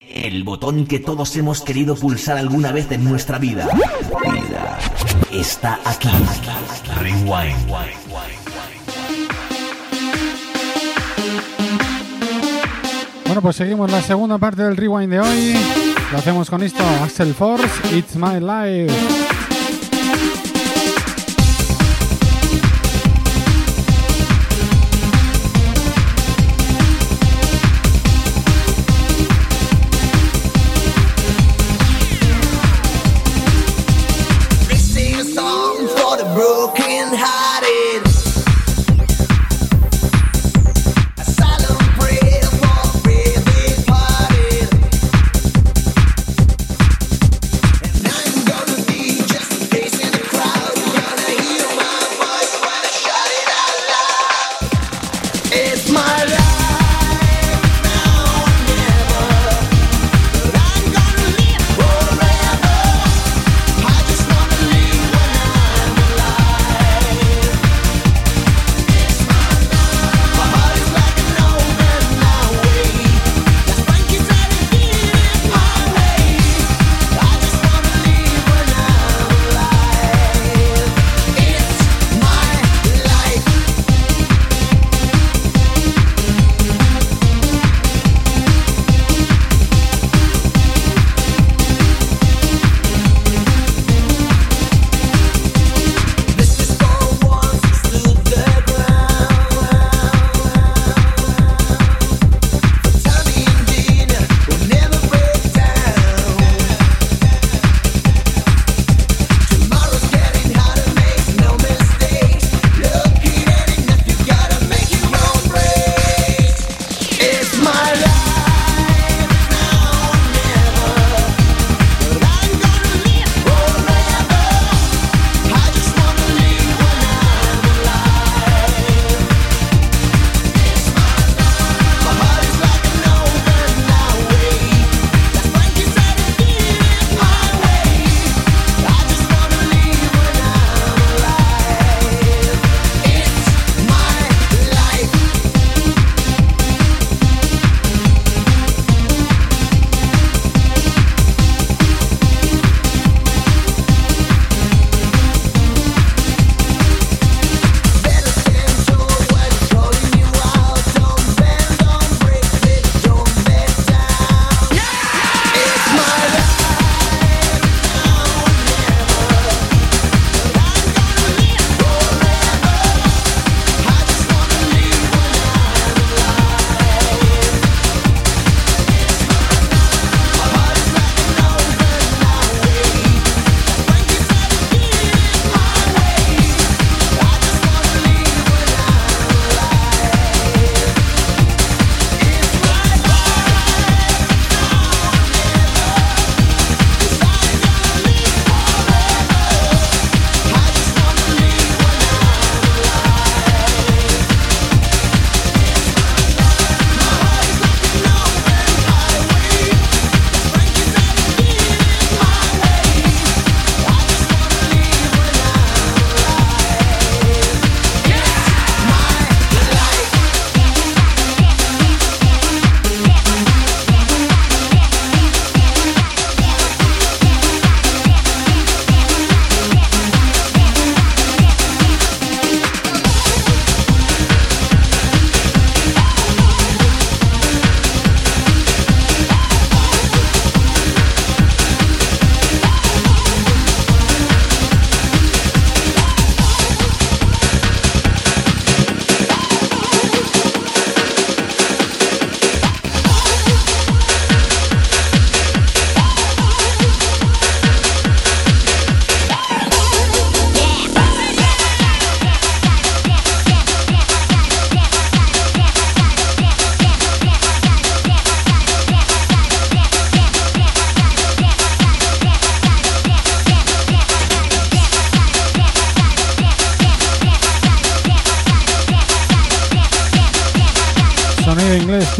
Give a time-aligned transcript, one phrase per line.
[0.00, 3.68] el botón que todos hemos querido pulsar alguna vez en nuestra vida.
[4.24, 4.78] Vida.
[5.32, 6.08] Está aquí.
[7.00, 7.68] Rewind.
[13.26, 15.54] Bueno, pues seguimos la segunda parte del rewind de hoy.
[16.10, 18.92] Lo hacemos con esto, Axel Force, It's My Life.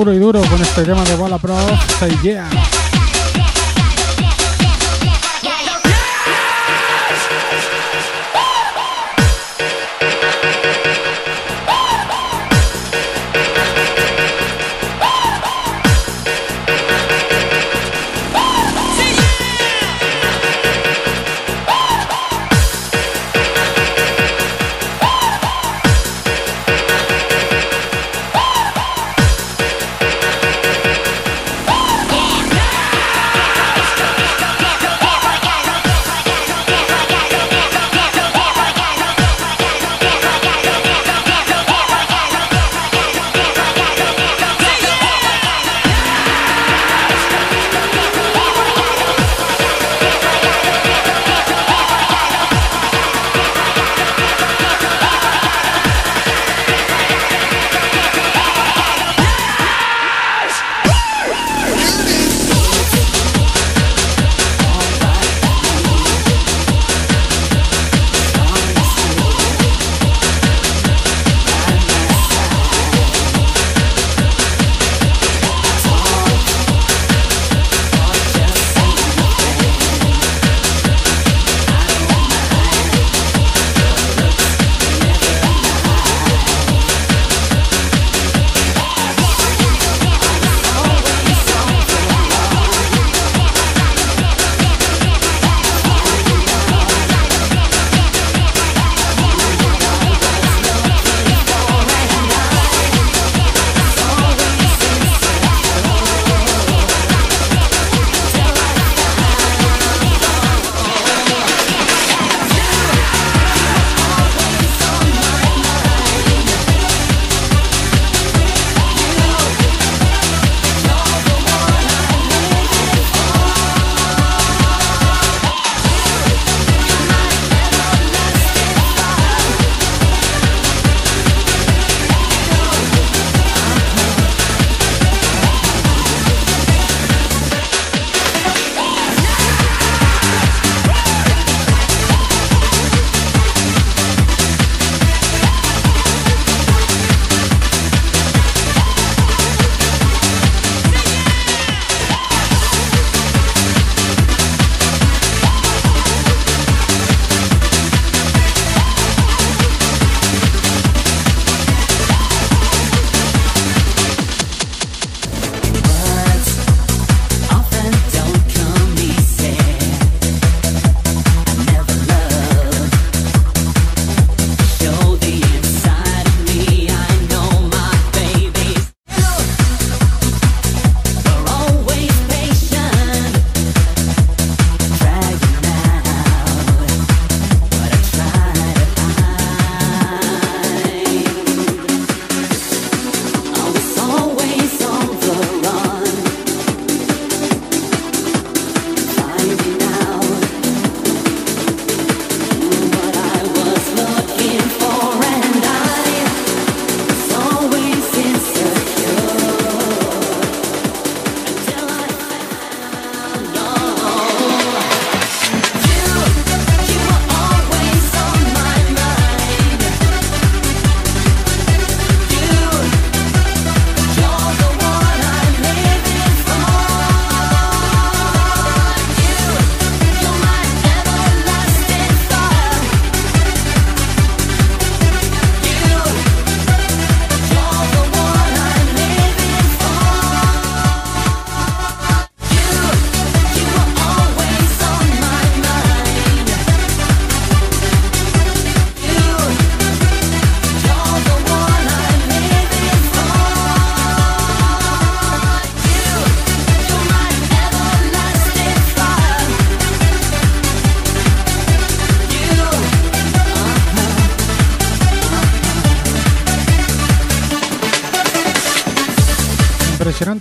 [0.00, 1.54] Puro y duro con este tema de Bola Pro,
[1.98, 2.89] Say Yeah.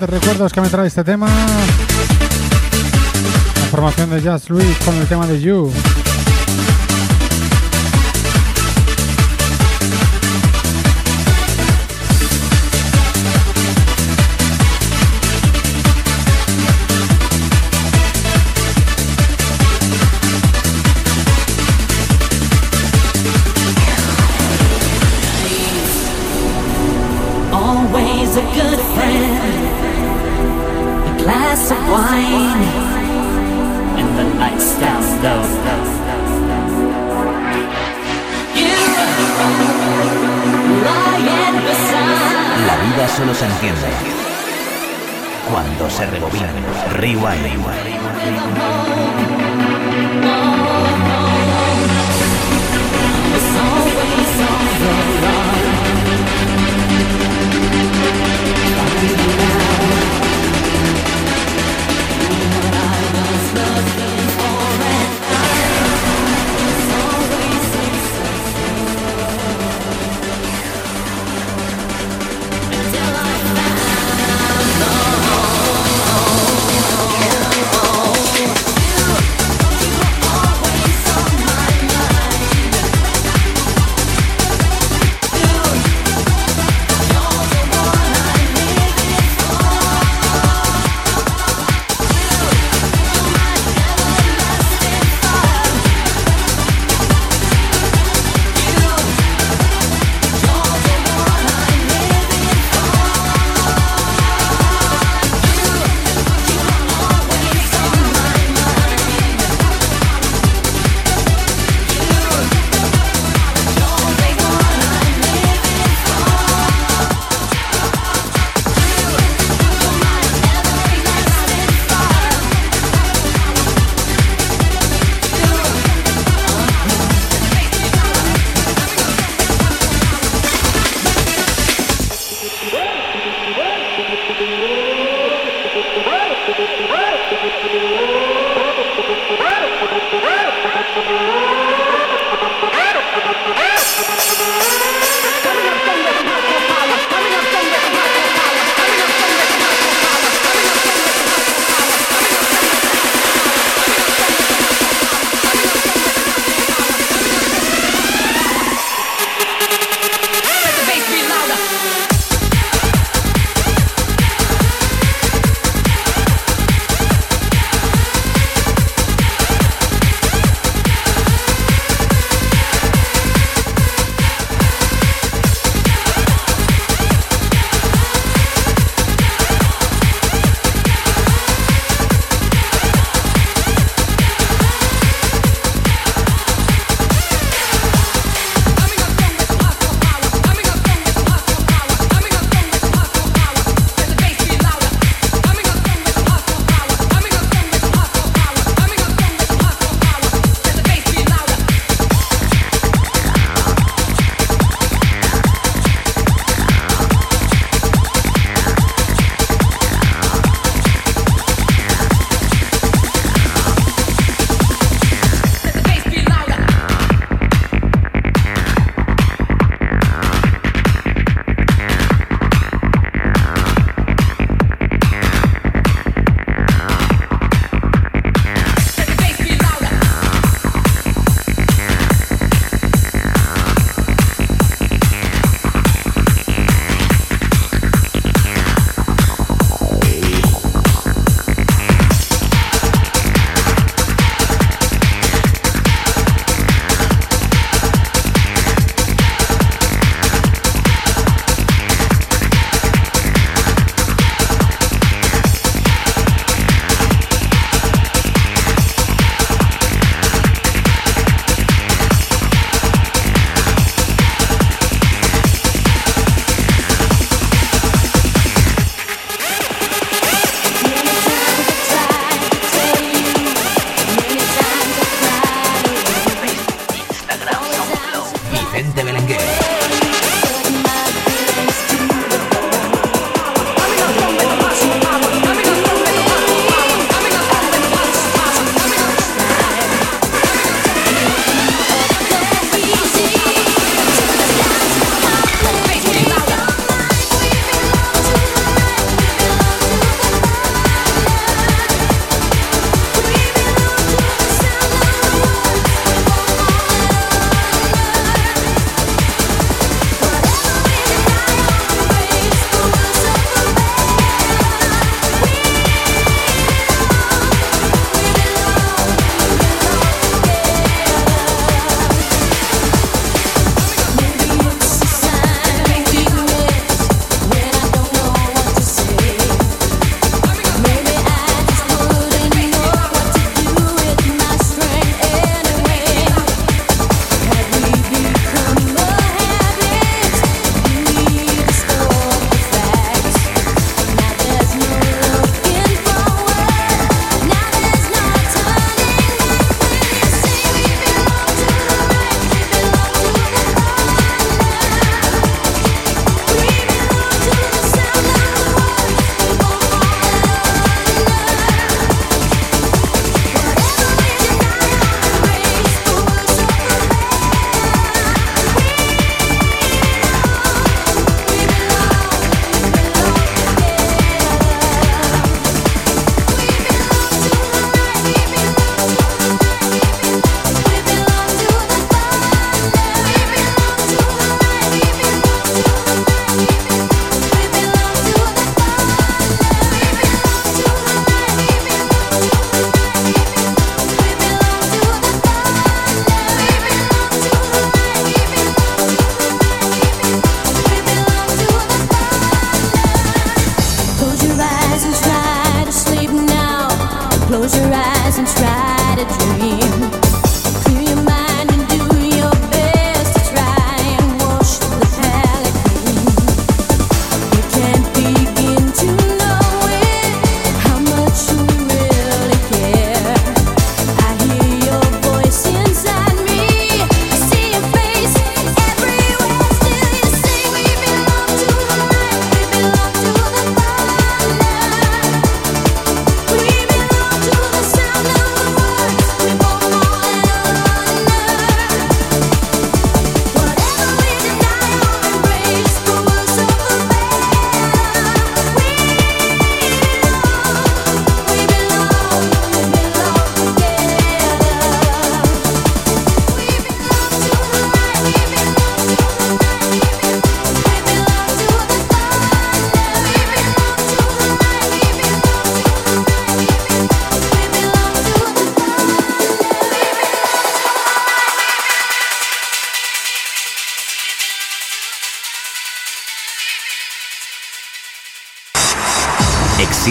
[0.08, 1.28] Recuerdos que me trae este tema.
[3.56, 5.72] La formación de Jazz Luis con el tema de You.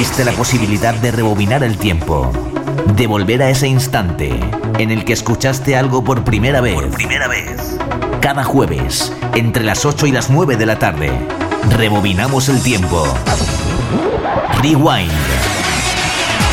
[0.00, 2.30] Existe la posibilidad de rebobinar el tiempo,
[2.94, 4.30] de volver a ese instante
[4.78, 6.76] en el que escuchaste algo por primera vez.
[6.76, 7.76] Por primera vez.
[8.20, 11.10] Cada jueves, entre las 8 y las 9 de la tarde,
[11.76, 13.08] rebobinamos el tiempo.
[14.62, 15.10] Rewind.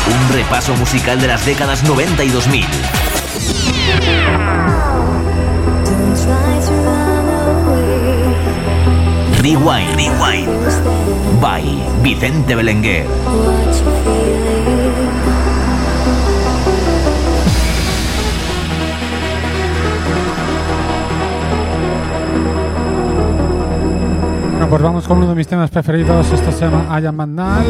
[0.08, 2.66] Un repaso musical de las décadas 90 y 2000.
[9.46, 11.40] Rewind, Rewind.
[11.40, 11.62] By
[12.02, 13.06] Vicente Belenguer.
[24.50, 26.32] Bueno, pues vamos con uno de mis temas preferidos.
[26.32, 27.64] Esto se llama I Am Mandal.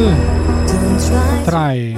[1.44, 1.94] Try.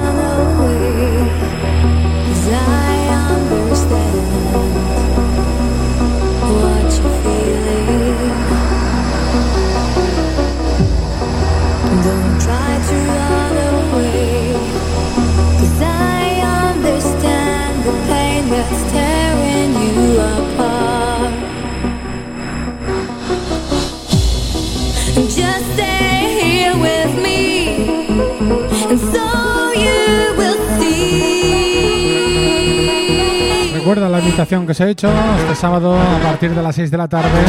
[33.89, 36.99] Recuerda la invitación que os he hecho este sábado a partir de las 6 de
[36.99, 37.41] la tarde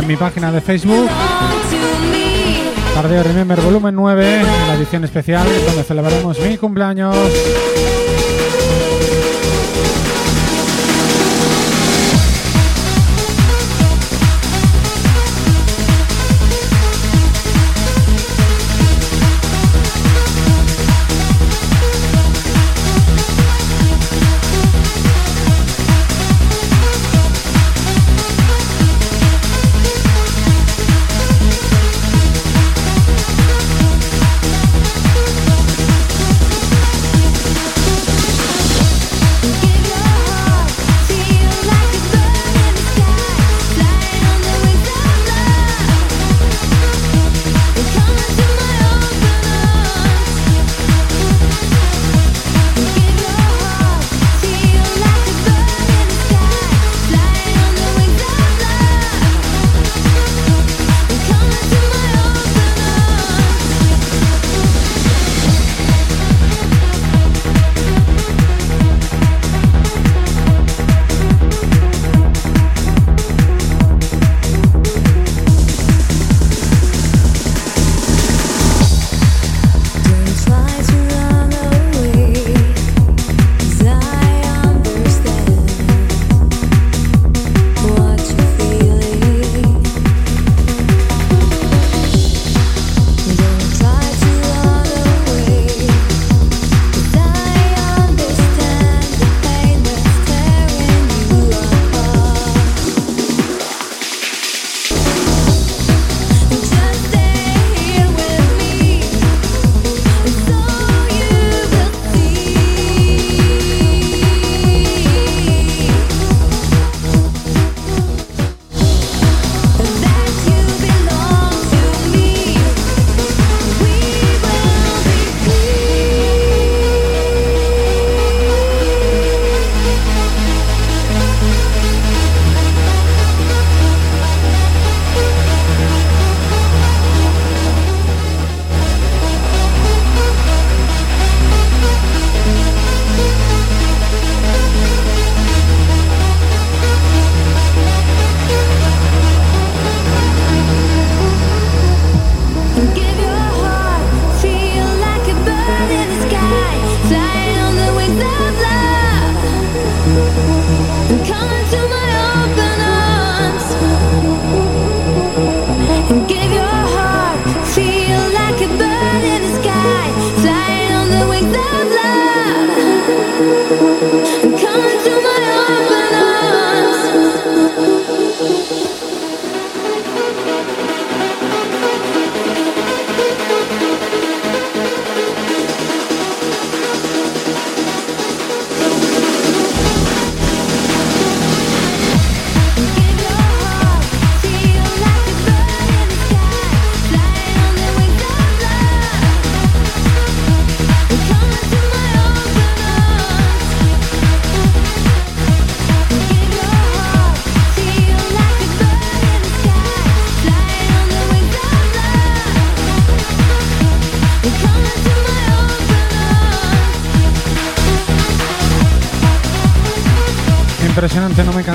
[0.00, 1.08] en mi página de Facebook.
[2.92, 7.14] Tardeo Remember Volumen 9, la edición especial donde celebraremos mi cumpleaños.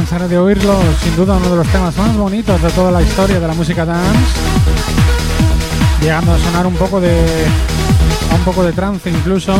[0.09, 0.79] Cansaré de oírlo.
[1.03, 3.85] Sin duda uno de los temas más bonitos de toda la historia de la música
[3.85, 4.39] dance.
[6.01, 7.25] Llegando a sonar un poco de.
[8.33, 9.53] un poco de trance incluso.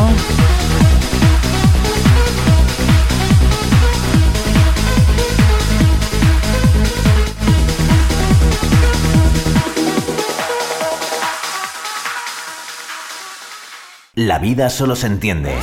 [14.14, 15.54] La vida solo se entiende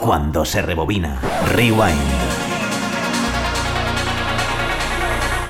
[0.00, 1.20] cuando se rebobina.
[1.52, 2.21] Rewind.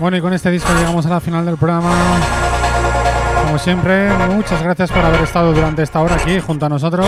[0.02, 1.92] Bueno, y con este disco llegamos a la final del programa.
[3.44, 7.06] Como siempre, muchas gracias por haber estado durante esta hora aquí junto a nosotros.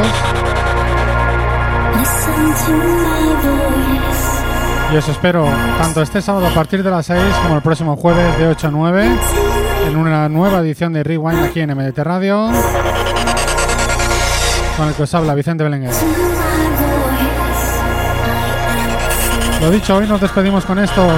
[4.93, 5.45] Y os espero
[5.77, 8.71] tanto este sábado a partir de las 6 como el próximo jueves de 8 a
[8.71, 9.11] 9
[9.89, 12.49] en una nueva edición de Rewind aquí en MDT Radio
[14.77, 15.91] con el que os habla Vicente Belenguer.
[19.61, 21.09] Lo dicho, hoy nos despedimos con esto.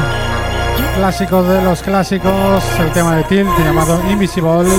[0.96, 4.70] Clásico de los clásicos, el tema de Tilt llamado Invisible.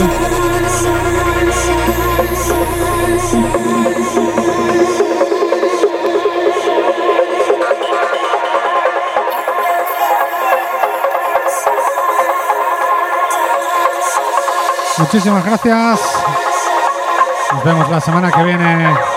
[14.97, 15.99] Muchísimas gracias.
[17.53, 19.16] Nos vemos la semana que viene.